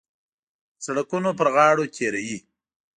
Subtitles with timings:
[0.75, 2.37] د سړکونو پر غاړو تېروي.